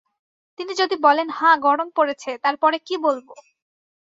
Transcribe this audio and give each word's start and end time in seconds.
তিনি 0.59 0.71
যদি 0.75 0.95
বলেন 1.05 1.27
হাঁ 1.31 1.55
গরম 1.65 1.87
পড়েছে, 1.95 2.31
তার 2.43 2.55
পরে 2.61 2.77
কী 2.87 2.95
বলব? 3.05 3.27